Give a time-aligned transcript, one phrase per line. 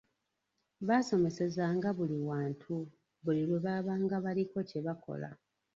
[0.87, 2.75] Basomesezanga buli wantu,
[3.23, 5.29] buli lwe babanga baliko kye bakola.